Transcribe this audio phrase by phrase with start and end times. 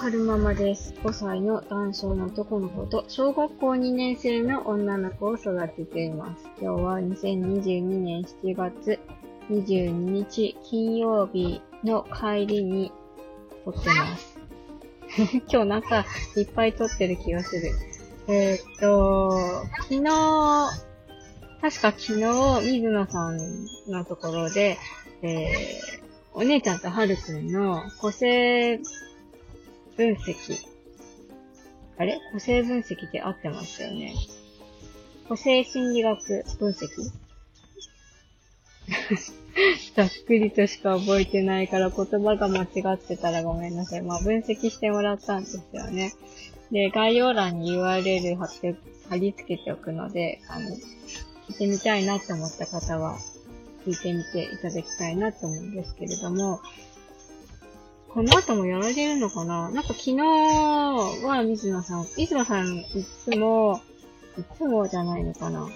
[0.00, 0.94] 春ママです。
[1.02, 6.48] 5歳の男性の男の子と小学校2年生の女の子を育てています。
[6.58, 8.98] 今日は2022年7月
[9.50, 12.90] 22日金曜日の帰りに
[13.66, 14.38] 撮ってます。
[15.52, 17.70] 今日なんかいっぱい撮ってる気がする。
[18.26, 20.04] えーっと、昨日、
[21.60, 23.38] 確か昨日、水野さん
[23.86, 24.78] のところで、
[25.20, 25.48] えー、
[26.32, 28.80] お姉ちゃんとはるくんの個性
[30.00, 30.56] 分析。
[31.98, 32.18] あれ？
[32.32, 34.14] 個性分析って合ってますよね。
[35.28, 36.18] 個性心理学
[36.58, 36.88] 分析？
[39.94, 44.02] ざっくりとしか覚えてないから言葉が間違ってたらごめんなさい。
[44.02, 46.14] まあ分析してもらったんですよね。
[46.72, 48.76] で、概要欄に URL 貼って、
[49.10, 50.78] 貼り付けておくので、あの、聞
[51.50, 53.18] いてみたいなって思った方は、
[53.84, 56.60] 聞いてみていただきたいなと思うんですけれども、
[58.12, 59.70] この後もやられるのかな？
[59.70, 62.86] なんか昨日は水野さん、水野さんい
[63.24, 63.80] つも、
[64.36, 65.68] いつもじゃないのかな？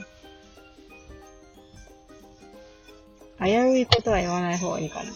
[3.40, 5.10] 危ういことは言わない方がいいかな。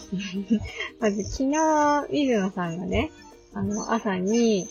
[1.01, 3.11] まず昨日、水野さんがね、
[3.53, 4.69] あの、朝に、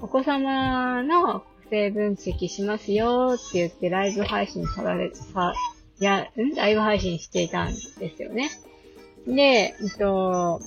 [0.00, 5.54] お子様の個性分析しますよって言ってライブ配信され、さ、
[6.00, 8.50] や、んライブ配信していたんですよね。
[9.26, 10.60] で、えっと、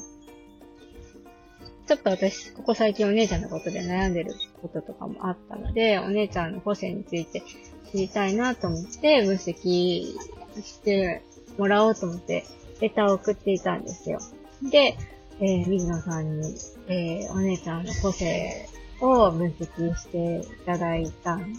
[1.88, 7.44] ちょっと私、ここ最近お姉ちゃんのことで悩んでることとかもあったので、お姉ちゃんの個性について
[7.92, 10.14] 知りたいなと思って分析
[10.62, 11.22] して
[11.58, 12.46] もらおうと思って、
[12.80, 14.20] レターを送っていたんですよ。
[14.64, 14.98] で、
[15.40, 16.56] えー、水野さんに、
[16.88, 18.68] えー、お姉ちゃんの個性
[19.02, 21.54] を分析していただいたん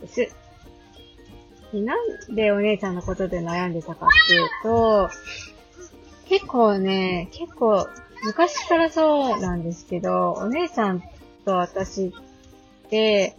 [0.00, 0.16] です。
[1.72, 5.10] でなんでお姉ちゃんのことで悩んでたかっていうと、
[6.28, 7.86] 結構ね、結構
[8.26, 11.00] 昔からそうなんですけど、お姉ちゃん
[11.44, 12.12] と私っ
[12.90, 13.36] て、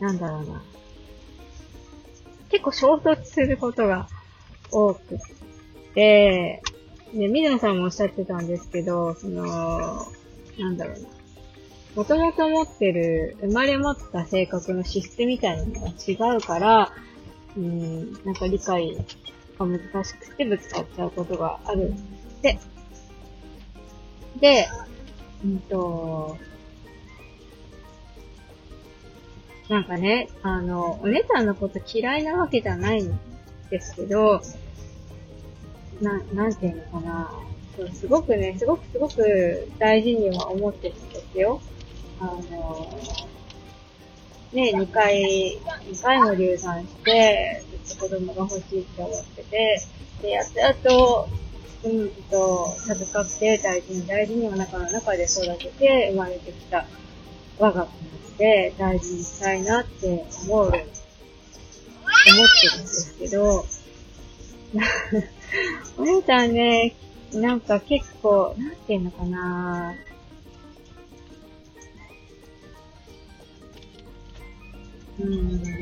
[0.00, 0.62] なんだろうな。
[2.48, 4.08] 結構衝突することが
[4.70, 5.18] 多く
[5.94, 6.62] て、
[7.12, 10.06] で、水野さんもおっしゃってたんですけど、その、
[10.58, 11.08] なんだろうな。
[11.94, 16.92] もともと持ってる、生まれ持った性格の資質みたいなのが違うから、
[17.54, 18.96] うん、なんか理解
[19.58, 22.58] が難しくてぶつかっちゃうことがあるって。
[24.40, 24.68] で、
[25.44, 26.36] うんと、
[29.68, 33.18] なんかね、あの、お姉ちゃんのこと嫌いなわけじゃないん
[33.70, 34.42] ですけど、
[36.00, 37.32] な、なんていうのかな。
[37.76, 41.60] そうすごくね、すごくすごく大事には思ってるんですよ。
[42.20, 42.98] あの、
[44.52, 45.58] ね、2回、
[45.90, 49.82] 2回も流産して、ずっと子供が欲しいって思ってて、
[50.20, 51.28] で、やっとやっと、
[51.84, 56.86] うんと、授かって大事に大事にお腹の中で育てて生まれてきた
[57.58, 63.66] 我が子なので、大事にしたいなって思う、思ってるんですけど、
[65.98, 66.94] お姉ちゃんね、
[67.32, 69.94] なんか結構、なんていうのかな。
[75.20, 75.72] うん、言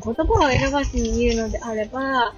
[0.00, 2.34] 葉を選ばずに言うのであれば、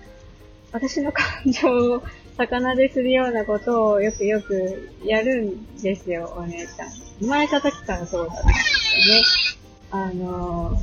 [0.73, 2.03] 私の感情を
[2.37, 6.91] 魚でするようなことをよくよくやるんですよ、お姉ちゃん。
[7.21, 9.59] 生まれた時からそうだったんです
[9.93, 10.05] よね。
[10.09, 10.77] あの、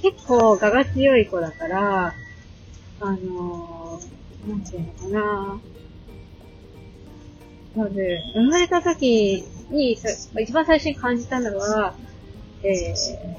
[0.00, 2.14] 結構我が強い子だから、
[3.00, 4.00] あの、
[4.48, 5.60] なんていうのかな
[7.76, 11.94] まず、生まれた時に、一番最初に感じたのは、
[12.64, 13.36] えー、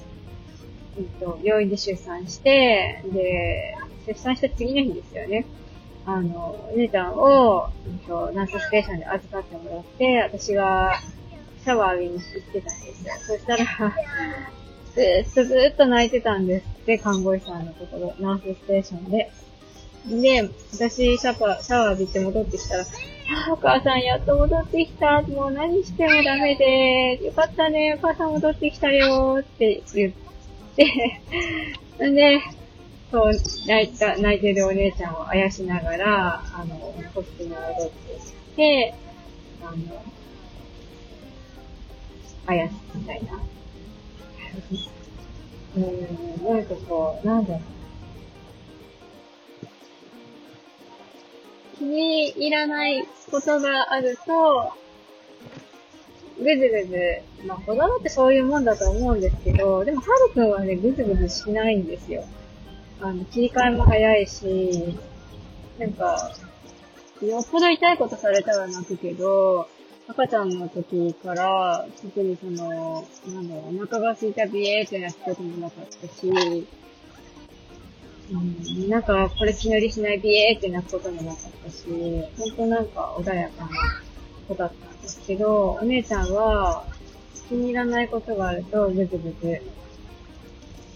[0.97, 3.75] うんと、病院で出産して、で、
[4.07, 5.45] 出産した次の日ですよね。
[6.05, 10.99] あの、お姉ちゃんを、うんと、ナースステーションで預かってもらって、私が
[11.63, 13.13] シャワー浴びに行ってたんですよ。
[13.25, 13.93] そしたら、
[14.93, 19.31] ずーっとずーっと泣いてたんですって、看護師さんのところ、ナースステーションで。
[20.07, 25.21] で、私、シャワー、シャワー浴びて戻ってきたら、あお母さんやっと戻ってきた。
[25.21, 30.13] もう何してもダメで、よかったね、お母さん戻ってきたよって言っ
[30.75, 31.21] て、
[32.11, 32.41] で、
[33.13, 33.31] そう、
[33.67, 37.91] 泣いた、泣いてるお姉ちゃんをあやしながら、あの、個室に戻って
[38.51, 38.95] きて、
[39.61, 40.03] あの、
[42.47, 43.39] あやすみたいな。
[45.75, 47.61] うん、なんかこう、なんだろう。
[51.77, 54.73] 気に入らないことがあると、
[56.39, 62.25] ぐずぐず、まあ子供ってそういうもんだと思うんですけど、でもはるくんはね、ぐずぐずしないんですよ。
[63.03, 64.97] あの、切り替えも早いし、
[65.77, 66.31] なんか、
[67.21, 69.67] よっぽど痛いことされたら泣くけど、
[70.07, 76.65] 赤ちゃんの時から、特にその、なんだろう、お腹が空いたビエーってなったこともなかったし、
[78.31, 81.83] うん、なんか、これ気乗りしないビエーって泣くこともなかったし、
[82.37, 83.69] ほんとなんか穏やかな
[84.47, 86.85] 子だったんですけど、お姉ちゃんは、
[87.49, 89.61] 気に入らないことがあると、ぐずぐず、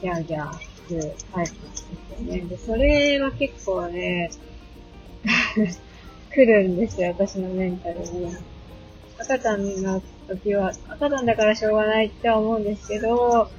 [0.01, 0.76] ギャーギャー。
[0.87, 2.41] するタイプなんですよね。
[2.41, 4.31] で、それは結構ね、
[6.31, 8.35] 来るんですよ、私のメンタルに。
[9.19, 12.07] 赤ちゃんの時は、赤ちゃんだからしょうがない。
[12.07, 13.49] って思うんですけど、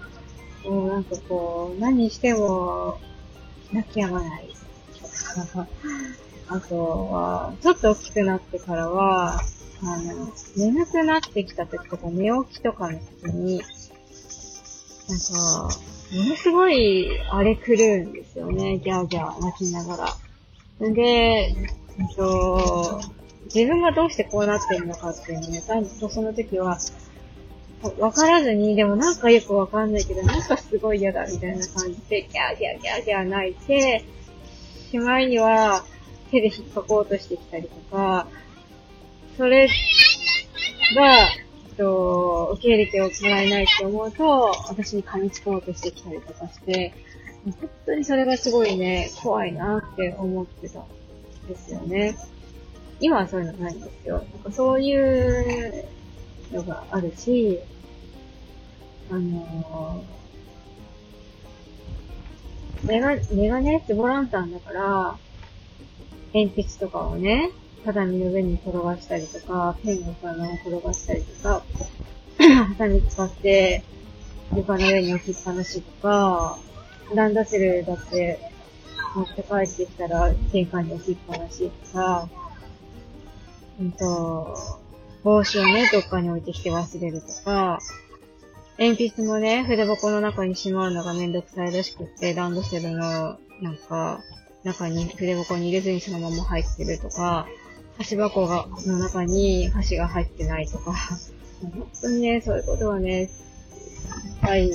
[0.65, 2.99] もうなんかこう、何しても
[3.73, 4.49] 泣き止まない。
[6.49, 6.77] あと
[7.11, 9.41] は、ちょっと大きくなってからは、
[9.83, 13.63] あの、眠くなってきた時とか寝起きとかの時に、
[15.09, 15.69] なんか、
[16.13, 18.79] ものすごい荒れ狂うんですよね。
[18.79, 19.97] ギャーギャー泣きなが
[20.81, 20.89] ら。
[20.89, 23.01] んで、えっと、
[23.55, 26.79] 自分がどうしてこうなってるのかっていうのね、ちゃんとその時は、
[27.99, 34.05] わからずに、でもなんかよくわかんないけど、なんかすごい嫌だみたいな感じで、ギャーギャーギャーギャー泣いて、
[34.91, 35.85] しまいには
[36.31, 38.27] 手で引っかこうとしてきたりとか、
[39.37, 39.69] それ
[40.97, 41.29] が、
[41.79, 46.93] と、受け入れてもらえないって思うと、私に噛みつこうとしてきたりとかして、
[47.45, 47.55] 本
[47.87, 50.85] 当にそれがすごいね、怖いなって思ってたん
[51.49, 52.19] ですよね。
[53.01, 54.17] 今はそういうのないんですよ。
[54.17, 55.85] なんかそういう
[56.53, 57.61] のがあるし、
[59.11, 65.17] あのー、メガ、メガネってボランタンだから、
[66.35, 67.51] 鉛筆とかをね、
[67.85, 71.63] 畳の上に転がしたりとか、ペンをその転がしたりとか、
[72.39, 73.83] ハサミ使って
[74.57, 76.59] 床の上に置きっぱなしとか、
[77.15, 78.39] ランドセルだって
[79.15, 82.29] 持って帰ってきたら玄関に置きっぱなしとか、
[83.81, 84.57] うんと、
[85.23, 87.79] 帽子をね、どっかに置いてきて忘れるとか、
[88.79, 94.21] 鉛筆もね、筆箱の中にしまうのがめんどくさいらしくって、ランドセルの、なんか、
[94.63, 97.47] 中に、筆箱に入れずにそのまま入ってるとか、
[97.99, 100.95] 箸箱が、の中に箸が入ってないとか、
[101.61, 103.29] 本当にね、そういうことはね、いっ
[104.41, 104.71] ぱい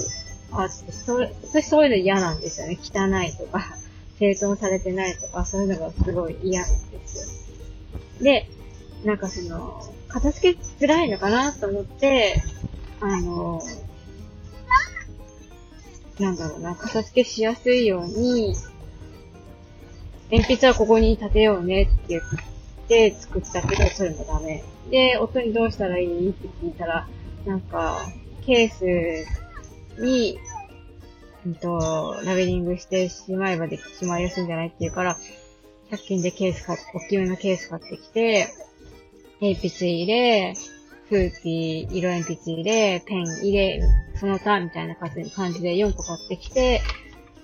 [0.52, 2.78] あって、それ、私そういうの嫌なんですよね。
[2.82, 3.78] 汚いとか、
[4.20, 7.18] 整頓されてないとか、そういうのがすごい嫌なんです
[8.20, 8.24] よ。
[8.24, 8.50] で、
[9.06, 12.44] なんかその、片付けづらいのかなと思って、
[13.00, 13.62] あの、
[16.20, 18.54] なんだろうな、片付けしやすいように、
[20.30, 22.53] 鉛筆はここに立てようねって言って
[22.88, 24.64] 作ったけど、それもダメ。
[24.90, 26.30] で、夫にどうしたらいい？
[26.30, 27.08] って聞いたら、
[27.46, 28.06] なんか、
[28.46, 30.38] ケースに、
[31.46, 35.18] うんと、ラベリングしてしまえばできしまいやすいんじゃないって言うから、
[35.92, 38.48] 100均でケース買って、大きめのケース買ってきて、
[39.42, 40.54] 鉛筆入れ、
[41.10, 43.82] フーピー、色鉛筆入れ、ペン入れ、
[44.20, 45.12] その他みたいな感
[45.54, 46.82] じで4個買ってきて、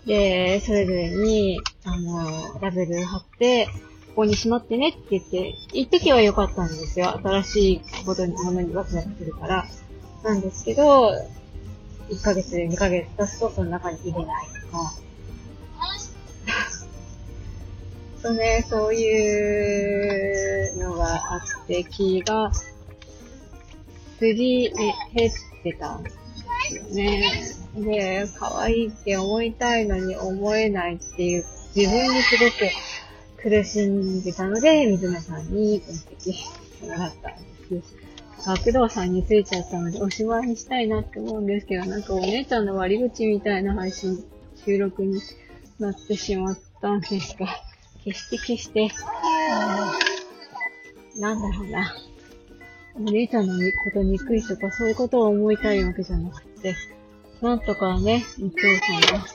[0.06, 3.68] で、それぞれに、あの、ラベル貼って、
[4.09, 7.17] ここにしまってねって言って、一時は良かったんですよ。
[7.23, 9.65] 新しいことに、ものにワクワクするから。
[10.23, 11.11] なんですけど、
[12.09, 14.94] 1ヶ月、2ヶ月経つとその中に入れないとか。
[18.23, 22.66] とね、そういうのがあって、気がす
[24.21, 24.69] り
[25.13, 27.56] 減ってたんですよね。
[27.75, 32.51] で、可愛いって思いたいのに思えないっていう、自分にすごく
[33.41, 37.33] 苦しんでたので、水野さんに分析してもらったん
[37.69, 37.95] です。
[38.45, 44.23] あ、工藤さんについちゃったので、おしまいにしたいなって思うんですけど、なんかお姉ちゃんの割り口みたいな配信、
[44.65, 45.21] 収録に
[45.79, 47.47] なってしまったんですが、
[48.03, 48.89] 消して消して、
[51.17, 51.95] なんだろうな。
[52.95, 56.75] お姉ちゃんのこと憎いとかそういうことを思いたいわけじゃなくて、
[57.41, 58.57] なんとかね、お父
[59.07, 59.25] さんが、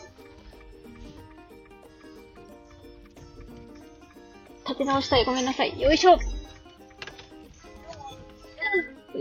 [4.67, 5.25] 立て直したい。
[5.25, 5.81] ごめんなさい。
[5.81, 6.19] よいしょよ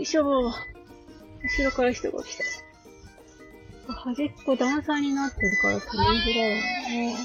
[0.00, 0.52] いしょ後
[1.62, 2.44] ろから人が来た。
[3.92, 7.16] 端っこ段差になってるから取りづらいよね。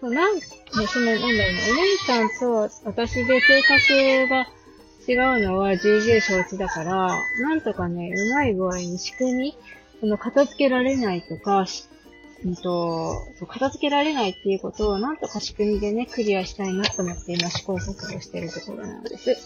[0.00, 0.42] そう、なん、ね、
[0.88, 4.46] その、なんだろうね、お姉ちゃんと私で性格が
[5.08, 7.08] 違うのは重々承知だから、
[7.40, 9.58] なんとかね、うまい具合に仕組み、
[10.00, 11.66] その片付けられないとか、
[12.46, 19.36] うんと、片付けられないっていうことをなんとか仕組みでね、クリアしたいなと思って今試行錯誤してるところなんです。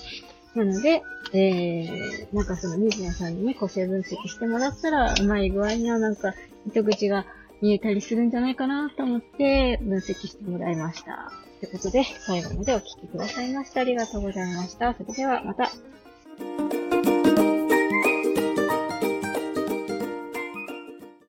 [0.54, 1.02] なので、
[1.32, 6.34] えー、なんかその水野さんにね、個性分析してもらったら、うまい具合にはなんか
[6.66, 7.24] 糸口が
[7.62, 11.32] 見えたりするんじゃないかなと思って分析してもらいました。
[11.60, 14.94] ということで、最後までお聞きくださいましてありがとうございました。
[14.94, 15.70] それではまた